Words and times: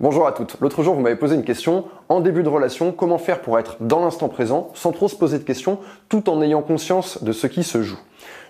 Bonjour 0.00 0.28
à 0.28 0.32
toutes. 0.32 0.60
L'autre 0.60 0.84
jour, 0.84 0.94
vous 0.94 1.00
m'avez 1.00 1.16
posé 1.16 1.34
une 1.34 1.42
question. 1.42 1.86
En 2.08 2.20
début 2.20 2.44
de 2.44 2.48
relation, 2.48 2.92
comment 2.92 3.18
faire 3.18 3.40
pour 3.40 3.58
être 3.58 3.78
dans 3.80 3.98
l'instant 3.98 4.28
présent 4.28 4.70
sans 4.74 4.92
trop 4.92 5.08
se 5.08 5.16
poser 5.16 5.40
de 5.40 5.42
questions 5.42 5.80
tout 6.08 6.30
en 6.30 6.40
ayant 6.40 6.62
conscience 6.62 7.24
de 7.24 7.32
ce 7.32 7.48
qui 7.48 7.64
se 7.64 7.82
joue? 7.82 7.98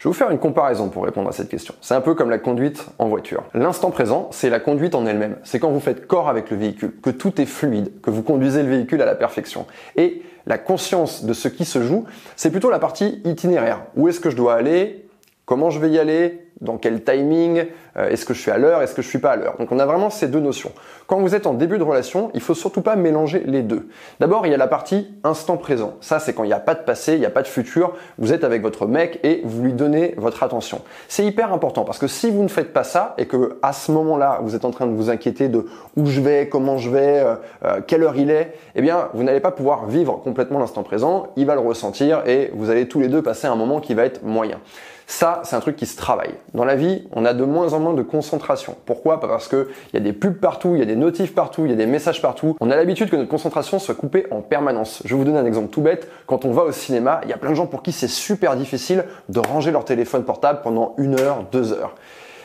Je 0.00 0.08
vais 0.08 0.10
vous 0.10 0.18
faire 0.18 0.32
une 0.32 0.40
comparaison 0.40 0.88
pour 0.88 1.04
répondre 1.04 1.28
à 1.28 1.32
cette 1.32 1.48
question. 1.48 1.76
C'est 1.80 1.94
un 1.94 2.00
peu 2.00 2.16
comme 2.16 2.30
la 2.30 2.38
conduite 2.38 2.88
en 2.98 3.06
voiture. 3.06 3.44
L'instant 3.54 3.92
présent, 3.92 4.26
c'est 4.32 4.50
la 4.50 4.58
conduite 4.58 4.96
en 4.96 5.06
elle-même. 5.06 5.36
C'est 5.44 5.60
quand 5.60 5.70
vous 5.70 5.78
faites 5.78 6.08
corps 6.08 6.28
avec 6.28 6.50
le 6.50 6.56
véhicule, 6.56 6.92
que 7.00 7.10
tout 7.10 7.40
est 7.40 7.46
fluide, 7.46 7.92
que 8.00 8.10
vous 8.10 8.24
conduisez 8.24 8.64
le 8.64 8.68
véhicule 8.68 9.00
à 9.00 9.06
la 9.06 9.14
perfection. 9.14 9.66
Et 9.94 10.22
la 10.46 10.58
conscience 10.58 11.24
de 11.24 11.32
ce 11.32 11.46
qui 11.46 11.64
se 11.64 11.80
joue, 11.80 12.06
c'est 12.34 12.50
plutôt 12.50 12.70
la 12.70 12.80
partie 12.80 13.22
itinéraire. 13.24 13.84
Où 13.94 14.08
est-ce 14.08 14.18
que 14.18 14.30
je 14.30 14.36
dois 14.36 14.54
aller? 14.54 15.08
Comment 15.44 15.70
je 15.70 15.78
vais 15.78 15.90
y 15.90 15.98
aller? 16.00 16.45
Dans 16.60 16.78
quel 16.78 17.04
timing, 17.04 17.66
euh, 17.96 18.08
est-ce 18.08 18.24
que 18.24 18.34
je 18.34 18.40
suis 18.40 18.50
à 18.50 18.58
l'heure, 18.58 18.82
est-ce 18.82 18.94
que 18.94 19.02
je 19.02 19.08
suis 19.08 19.18
pas 19.18 19.32
à 19.32 19.36
l'heure. 19.36 19.56
Donc 19.58 19.72
on 19.72 19.78
a 19.78 19.86
vraiment 19.86 20.10
ces 20.10 20.28
deux 20.28 20.40
notions. 20.40 20.72
Quand 21.06 21.18
vous 21.18 21.34
êtes 21.34 21.46
en 21.46 21.54
début 21.54 21.78
de 21.78 21.82
relation, 21.82 22.30
il 22.34 22.40
faut 22.40 22.54
surtout 22.54 22.80
pas 22.80 22.96
mélanger 22.96 23.42
les 23.46 23.62
deux. 23.62 23.88
D'abord, 24.20 24.46
il 24.46 24.50
y 24.50 24.54
a 24.54 24.58
la 24.58 24.66
partie 24.66 25.08
instant 25.22 25.56
présent. 25.56 25.96
Ça, 26.00 26.18
c'est 26.18 26.32
quand 26.32 26.44
il 26.44 26.48
n'y 26.48 26.52
a 26.52 26.60
pas 26.60 26.74
de 26.74 26.82
passé, 26.82 27.14
il 27.14 27.20
n'y 27.20 27.26
a 27.26 27.30
pas 27.30 27.42
de 27.42 27.46
futur. 27.46 27.94
Vous 28.18 28.32
êtes 28.32 28.42
avec 28.42 28.62
votre 28.62 28.86
mec 28.86 29.20
et 29.22 29.42
vous 29.44 29.62
lui 29.62 29.72
donnez 29.72 30.14
votre 30.16 30.42
attention. 30.42 30.80
C'est 31.08 31.24
hyper 31.24 31.52
important 31.52 31.84
parce 31.84 31.98
que 31.98 32.06
si 32.06 32.30
vous 32.30 32.42
ne 32.42 32.48
faites 32.48 32.72
pas 32.72 32.84
ça 32.84 33.14
et 33.18 33.26
que 33.26 33.58
à 33.62 33.72
ce 33.72 33.92
moment-là, 33.92 34.40
vous 34.42 34.54
êtes 34.56 34.64
en 34.64 34.70
train 34.70 34.86
de 34.86 34.94
vous 34.94 35.10
inquiéter 35.10 35.48
de 35.48 35.66
où 35.96 36.06
je 36.06 36.20
vais, 36.20 36.48
comment 36.48 36.78
je 36.78 36.90
vais, 36.90 37.20
euh, 37.20 37.34
euh, 37.64 37.80
quelle 37.86 38.02
heure 38.02 38.16
il 38.16 38.30
est, 38.30 38.54
eh 38.74 38.82
bien, 38.82 39.08
vous 39.14 39.22
n'allez 39.22 39.40
pas 39.40 39.52
pouvoir 39.52 39.86
vivre 39.86 40.20
complètement 40.24 40.58
l'instant 40.58 40.82
présent. 40.82 41.28
Il 41.36 41.46
va 41.46 41.54
le 41.54 41.60
ressentir 41.60 42.22
et 42.26 42.50
vous 42.54 42.70
allez 42.70 42.88
tous 42.88 43.00
les 43.00 43.08
deux 43.08 43.22
passer 43.22 43.46
un 43.46 43.56
moment 43.56 43.80
qui 43.80 43.94
va 43.94 44.04
être 44.04 44.24
moyen. 44.24 44.58
Ça, 45.06 45.40
c'est 45.44 45.54
un 45.54 45.60
truc 45.60 45.76
qui 45.76 45.86
se 45.86 45.96
travaille. 45.96 46.34
Dans 46.54 46.64
la 46.64 46.76
vie, 46.76 47.02
on 47.12 47.24
a 47.24 47.34
de 47.34 47.44
moins 47.44 47.72
en 47.72 47.80
moins 47.80 47.94
de 47.94 48.02
concentration. 48.02 48.76
Pourquoi? 48.86 49.20
Parce 49.20 49.48
qu'il 49.48 49.66
y 49.94 49.96
a 49.96 50.00
des 50.00 50.12
pubs 50.12 50.38
partout, 50.38 50.74
il 50.74 50.78
y 50.78 50.82
a 50.82 50.86
des 50.86 50.96
notifs 50.96 51.34
partout, 51.34 51.64
il 51.64 51.70
y 51.70 51.74
a 51.74 51.76
des 51.76 51.86
messages 51.86 52.22
partout. 52.22 52.56
On 52.60 52.70
a 52.70 52.76
l'habitude 52.76 53.10
que 53.10 53.16
notre 53.16 53.28
concentration 53.28 53.78
soit 53.78 53.94
coupée 53.94 54.26
en 54.30 54.40
permanence. 54.40 55.02
Je 55.04 55.14
vous 55.14 55.24
donner 55.24 55.38
un 55.38 55.46
exemple 55.46 55.68
tout 55.68 55.82
bête. 55.82 56.08
Quand 56.26 56.44
on 56.44 56.52
va 56.52 56.62
au 56.62 56.72
cinéma, 56.72 57.20
il 57.24 57.30
y 57.30 57.32
a 57.32 57.38
plein 57.38 57.50
de 57.50 57.56
gens 57.56 57.66
pour 57.66 57.82
qui 57.82 57.92
c'est 57.92 58.08
super 58.08 58.56
difficile 58.56 59.04
de 59.28 59.40
ranger 59.40 59.70
leur 59.70 59.84
téléphone 59.84 60.24
portable 60.24 60.60
pendant 60.62 60.94
une 60.98 61.18
heure, 61.18 61.44
deux 61.52 61.72
heures. 61.72 61.94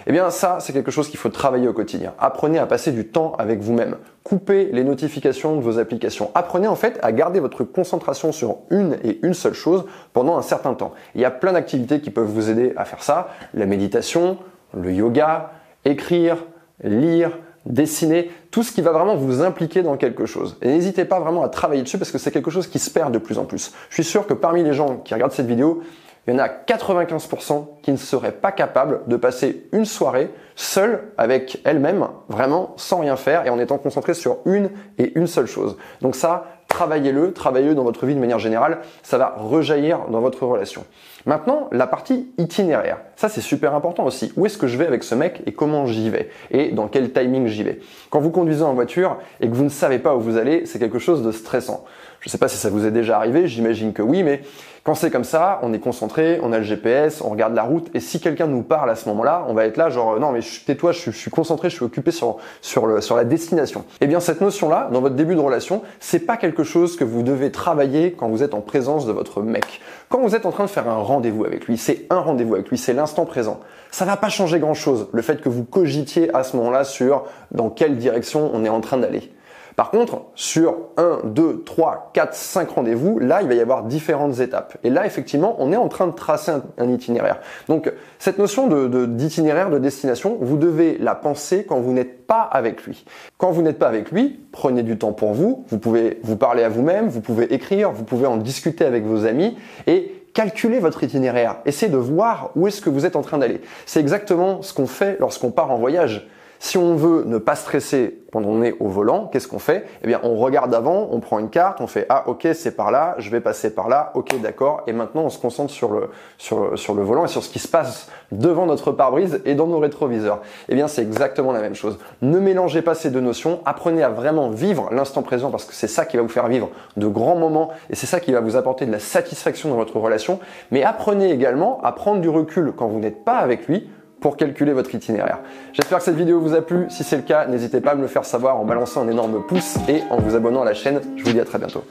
Eh 0.08 0.12
bien 0.12 0.30
ça, 0.30 0.58
c'est 0.60 0.74
quelque 0.74 0.92
chose 0.92 1.10
qu'il 1.10 1.20
faut 1.20 1.30
travailler 1.30 1.68
au 1.68 1.74
quotidien. 1.74 2.14
Apprenez 2.20 2.60
à 2.60 2.66
passer 2.66 2.92
du 2.92 3.08
temps 3.08 3.34
avec 3.38 3.60
vous-même. 3.60 3.98
Coupez 4.24 4.70
les 4.72 4.84
notifications 4.84 5.56
de 5.56 5.62
vos 5.62 5.80
applications. 5.80 6.32
Apprenez 6.36 6.68
en 6.68 6.76
fait 6.76 7.00
à 7.02 7.12
garder 7.12 7.40
votre 7.40 7.64
concentration 7.64 8.32
sur 8.32 8.58
une 8.70 8.98
et 9.04 9.20
une 9.24 9.34
seule 9.34 9.54
chose 9.54 9.86
pendant 10.14 10.38
un 10.38 10.42
certain 10.42 10.74
temps. 10.74 10.94
Il 11.16 11.22
y 11.22 11.26
a 11.26 11.32
plein 11.32 11.54
d'activités 11.54 12.02
qui 12.02 12.10
peuvent 12.10 12.28
vous 12.28 12.50
aider 12.50 12.74
à 12.78 12.86
faire 12.86 13.04
ça. 13.04 13.30
La 13.54 13.66
méditation, 13.66 14.38
le 14.76 14.92
yoga, 14.92 15.52
écrire, 15.86 16.38
lire, 16.84 17.38
dessiner, 17.66 18.32
tout 18.50 18.64
ce 18.64 18.72
qui 18.72 18.82
va 18.82 18.92
vraiment 18.92 19.16
vous 19.16 19.44
impliquer 19.44 19.84
dans 19.84 19.98
quelque 19.98 20.26
chose. 20.26 20.58
Et 20.62 20.68
n'hésitez 20.68 21.06
pas 21.06 21.20
vraiment 21.20 21.44
à 21.44 21.50
travailler 21.50 21.84
dessus 21.84 21.98
parce 21.98 22.12
que 22.12 22.18
c'est 22.18 22.32
quelque 22.32 22.52
chose 22.52 22.68
qui 22.68 22.80
se 22.80 22.90
perd 22.90 23.14
de 23.14 23.20
plus 23.20 23.38
en 23.38 23.46
plus. 23.46 23.74
Je 23.90 23.96
suis 23.96 24.04
sûr 24.04 24.26
que 24.26 24.34
parmi 24.34 24.64
les 24.64 24.74
gens 24.74 24.98
qui 24.98 25.14
regardent 25.14 25.32
cette 25.32 25.48
vidéo, 25.48 25.84
il 26.28 26.34
y 26.34 26.38
en 26.38 26.40
a 26.40 26.48
95% 26.48 27.66
qui 27.82 27.92
ne 27.92 27.98
seraient 27.98 28.32
pas 28.32 28.52
capables 28.52 29.02
de 29.08 29.16
passer 29.16 29.68
une 29.72 29.86
soirée 29.86 30.30
seule 30.56 31.12
avec 31.18 31.60
elle-même, 31.64 32.08
vraiment 32.30 32.74
sans 32.78 33.00
rien 33.00 33.16
faire 33.16 33.46
et 33.48 33.50
en 33.50 33.58
étant 33.58 33.80
concentré 33.80 34.14
sur 34.14 34.38
une 34.46 34.70
et 35.00 35.18
une 35.18 35.26
seule 35.26 35.48
chose. 35.48 35.78
Donc 36.02 36.16
ça, 36.16 36.46
travaillez-le, 36.68 37.34
travaillez-le 37.34 37.74
dans 37.74 37.84
votre 37.84 38.06
vie 38.06 38.14
de 38.14 38.20
manière 38.20 38.40
générale, 38.40 38.80
ça 39.02 39.18
va 39.18 39.36
rejaillir 39.38 40.08
dans 40.10 40.22
votre 40.22 40.46
relation. 40.46 40.86
Maintenant, 41.26 41.68
la 41.72 41.88
partie 41.88 42.32
itinéraire. 42.38 42.98
Ça, 43.16 43.30
c'est 43.30 43.42
super 43.42 43.76
important 43.76 44.06
aussi. 44.06 44.34
Où 44.36 44.46
est-ce 44.46 44.58
que 44.58 44.68
je 44.68 44.78
vais 44.78 44.88
avec 44.88 45.04
ce 45.04 45.16
mec 45.16 45.44
et 45.46 45.54
comment 45.54 45.86
j'y 45.86 46.10
vais 46.10 46.30
Et 46.50 46.72
dans 46.72 46.88
quel 46.88 47.12
timing 47.12 47.48
j'y 47.48 47.64
vais? 47.64 47.80
Quand 48.10 48.20
vous 48.20 48.32
conduisez 48.32 48.64
en 48.64 48.74
voiture 48.74 49.18
et 49.40 49.50
que 49.50 49.54
vous 49.54 49.64
ne 49.64 49.70
savez 49.70 50.00
pas 50.00 50.16
où 50.16 50.20
vous 50.20 50.38
allez, 50.38 50.66
c'est 50.66 50.80
quelque 50.80 51.00
chose 51.00 51.24
de 51.24 51.32
stressant. 51.32 51.84
Je 52.22 52.30
ne 52.30 52.32
sais 52.32 52.38
pas 52.38 52.48
si 52.48 52.58
ça 52.58 52.70
vous 52.70 52.86
est 52.86 52.92
déjà 52.92 53.18
arrivé, 53.18 53.48
j'imagine 53.48 53.94
que 53.94 54.04
oui, 54.04 54.22
mais 54.22 54.42
quand 54.84 54.96
c'est 54.96 55.12
comme 55.12 55.24
ça, 55.24 55.60
on 55.64 55.74
est 55.74 55.80
concentré, 55.80 56.40
on 56.42 56.52
a 56.54 56.58
le 56.58 56.64
GPS, 56.64 57.22
on 57.22 57.30
regarde 57.30 57.54
la 57.54 57.62
route, 57.64 57.90
et 57.96 58.00
si 58.00 58.20
quelqu'un 58.20 58.48
nous 58.48 58.64
parle 58.64 58.90
à 58.90 58.96
ce 58.96 59.10
moment-là, 59.10 59.46
on 59.48 59.54
va 59.54 59.66
être 59.66 59.78
là 59.78 59.90
genre 59.90 60.20
non 60.20 60.32
mais 60.32 60.40
tais-toi, 60.66 60.92
je, 60.92 61.12
suis 61.12 61.30
concentré, 61.32 61.70
je 61.70 61.76
suis 61.76 61.86
occupé 61.86 62.12
sur 62.12 62.38
sur 62.62 62.88
le 62.88 63.02
sur 63.02 63.16
la 63.16 63.24
destination. 63.24 63.86
Eh 64.02 64.08
bien 64.08 64.20
cette 64.20 64.42
notion-là, 64.42 64.90
dans 64.92 65.02
votre 65.02 65.16
début 65.16 65.36
de 65.36 65.40
relation, 65.40 65.82
c'est 66.00 66.20
pas 66.20 66.38
quelque 66.38 66.64
chose 66.64 66.96
que 66.96 67.04
vous 67.04 67.24
devez 67.24 67.52
travailler 67.52 68.14
quand 68.14 68.28
vous 68.28 68.42
êtes 68.44 68.54
en 68.56 68.62
présence 68.62 69.06
de 69.06 69.12
votre 69.12 69.42
mec. 69.42 69.82
Quand 70.10 70.20
vous 70.22 70.36
êtes 70.36 70.46
en 70.46 70.52
train 70.52 70.66
de 70.66 70.70
faire 70.70 70.90
un 70.90 71.02
rendez-vous 71.12 71.46
avec 71.46 71.68
lui, 71.68 71.78
c'est 71.78 72.06
un 72.10 72.20
rendez-vous 72.20 72.56
avec 72.56 72.70
lui, 72.70 72.78
c'est 72.78 72.94
l'instant 72.94 73.26
présent. 73.26 73.60
Ça 73.92 74.06
va 74.06 74.18
pas 74.18 74.30
changer 74.30 74.60
grand-chose, 74.60 75.08
le 75.12 75.22
fait 75.22 75.42
que 75.42 75.50
vous 75.50 75.64
cogitiez 75.64 76.34
à 76.36 76.44
ce 76.44 76.58
moment-là 76.58 76.84
sur 76.84 77.26
dans 77.52 77.70
quelle 77.70 77.98
direction 77.98 78.50
on 78.54 78.64
est 78.64 78.70
en 78.70 78.82
train 78.82 78.98
d'aller. 78.98 79.32
Par 79.76 79.90
contre, 79.90 80.24
sur 80.36 80.76
1, 80.98 81.22
2, 81.26 81.64
3, 81.66 82.12
4, 82.14 82.34
5 82.34 82.70
rendez-vous, 82.70 83.20
là, 83.20 83.42
il 83.42 83.48
va 83.48 83.54
y 83.54 83.60
avoir 83.60 83.84
différentes 83.84 84.40
étapes. 84.40 84.78
Et 84.84 84.90
là, 84.90 85.06
effectivement, 85.06 85.56
on 85.60 85.72
est 85.72 85.78
en 85.78 85.88
train 85.88 86.08
de 86.08 86.12
tracer 86.12 86.52
un, 86.78 86.90
itinéraire. 86.90 87.40
Donc, 87.68 87.92
cette 88.20 88.38
notion 88.38 88.68
d'itinéraire, 89.08 89.70
de, 89.70 89.76
de 89.76 89.80
destination, 89.80 90.38
vous 90.42 90.58
devez 90.58 90.98
la 90.98 91.16
penser 91.16 91.66
quand 91.68 91.80
vous 91.80 91.94
n'êtes 91.94 92.28
pas 92.28 92.42
avec 92.42 92.84
lui. 92.84 93.06
Quand 93.38 93.52
vous 93.52 93.62
n'êtes 93.62 93.80
pas 93.80 93.88
avec 93.88 94.12
lui, 94.12 94.40
prenez 94.52 94.84
du 94.84 94.98
temps 94.98 95.14
pour 95.14 95.34
vous. 95.34 95.66
Vous 95.70 95.80
pouvez 95.80 96.20
vous 96.24 96.36
parler 96.36 96.64
à 96.64 96.70
vous-même, 96.70 97.08
vous 97.08 97.22
pouvez 97.22 97.54
écrire, 97.54 97.92
vous 97.92 98.04
pouvez 98.04 98.28
en 98.28 98.38
discuter 98.38 98.86
avec 98.86 99.06
vos 99.06 99.26
amis 99.26 99.58
et 99.88 100.11
calculez 100.34 100.80
votre 100.80 101.04
itinéraire. 101.04 101.58
Essayez 101.66 101.92
de 101.92 101.98
voir 101.98 102.52
où 102.56 102.68
est-ce 102.68 102.82
que 102.82 102.90
vous 102.90 103.06
êtes 103.06 103.16
en 103.16 103.22
train 103.22 103.38
d'aller. 103.38 103.62
C'est 103.86 104.00
exactement 104.00 104.62
ce 104.62 104.74
qu'on 104.74 104.88
fait 104.88 105.18
lorsqu'on 105.20 105.52
part 105.52 105.72
en 105.72 105.78
voyage. 105.78 106.28
Si 106.64 106.78
on 106.78 106.94
veut 106.94 107.24
ne 107.26 107.40
pas 107.40 107.56
stresser 107.56 108.22
pendant 108.32 108.50
qu'on 108.50 108.62
est 108.62 108.76
au 108.80 108.88
volant, 108.88 109.26
qu'est-ce 109.26 109.48
qu'on 109.48 109.58
fait? 109.58 109.84
Eh 110.04 110.08
bien, 110.08 110.20
on 110.22 110.36
regarde 110.36 110.76
avant, 110.76 111.08
on 111.12 111.20
prend 111.20 111.40
une 111.40 111.50
carte, 111.50 111.82
on 111.82 111.88
fait 111.88 112.06
ah 112.08 112.26
ok 112.28 112.50
c'est 112.54 112.76
par 112.76 112.92
là, 112.92 113.16
je 113.18 113.32
vais 113.32 113.42
passer 113.42 113.74
par 113.74 113.90
là, 113.90 114.12
ok 114.14 114.40
d'accord, 114.42 114.84
et 114.86 114.94
maintenant 114.94 115.24
on 115.24 115.32
se 115.32 115.40
concentre 115.40 115.74
sur 115.74 115.92
le 115.92 116.12
sur 116.38 116.78
sur 116.78 116.94
le 116.94 117.02
volant 117.02 117.26
et 117.26 117.28
sur 117.28 117.42
ce 117.44 117.50
qui 117.50 117.58
se 117.58 117.68
passe 117.68 118.10
devant 118.32 118.68
notre 118.68 118.92
pare-brise 118.92 119.42
et 119.44 119.56
dans 119.56 119.66
nos 119.66 119.80
rétroviseurs. 119.80 120.42
Eh 120.70 120.76
bien, 120.76 120.88
c'est 120.88 121.02
exactement 121.02 121.52
la 121.52 121.62
même 121.62 121.74
chose. 121.74 121.98
Ne 122.22 122.38
mélangez 122.38 122.84
pas 122.84 122.94
ces 122.94 123.10
deux 123.10 123.22
notions, 123.22 123.62
apprenez 123.66 124.04
à 124.04 124.10
vraiment 124.10 124.52
vivre 124.52 124.90
l'instant 124.92 125.24
présent 125.24 125.50
parce 125.50 125.66
que 125.66 125.74
c'est 125.74 125.88
ça 125.88 126.06
qui 126.06 126.16
va 126.16 126.22
vous 126.22 126.30
faire 126.30 126.48
vivre 126.48 126.70
de 126.96 127.08
grands 127.08 127.36
moments 127.36 127.72
et 127.90 127.96
c'est 127.96 128.06
ça 128.06 128.20
qui 128.20 128.34
va 128.34 128.40
vous 128.40 128.56
apporter 128.56 128.86
de 128.86 128.92
la 128.92 129.00
satisfaction 129.00 129.70
dans 129.70 129.78
votre 129.78 129.98
relation. 129.98 130.40
Mais 130.70 130.84
apprenez 130.84 131.32
également 131.32 131.82
à 131.82 131.92
prendre 131.92 132.22
du 132.22 132.30
recul 132.30 132.72
quand 132.78 132.88
vous 132.88 133.00
n'êtes 133.00 133.26
pas 133.26 133.38
avec 133.38 133.68
lui 133.68 133.90
pour 134.22 134.38
calculer 134.38 134.72
votre 134.72 134.96
itinéraire. 134.96 135.40
J'espère 135.74 135.98
que 135.98 136.06
cette 136.06 136.16
vidéo 136.16 136.40
vous 136.40 136.54
a 136.54 136.62
plu. 136.62 136.86
Si 136.90 137.04
c'est 137.04 137.18
le 137.18 137.24
cas, 137.24 137.48
n'hésitez 137.48 137.82
pas 137.82 137.92
à 137.92 137.96
me 137.96 138.02
le 138.02 138.08
faire 138.08 138.24
savoir 138.24 138.58
en 138.58 138.64
balançant 138.64 139.02
un 139.02 139.10
énorme 139.10 139.44
pouce 139.46 139.78
et 139.90 140.04
en 140.10 140.18
vous 140.18 140.36
abonnant 140.36 140.62
à 140.62 140.66
la 140.66 140.74
chaîne. 140.74 141.02
Je 141.18 141.24
vous 141.26 141.34
dis 141.34 141.40
à 141.40 141.46
très 141.46 141.58
bientôt. 141.58 141.84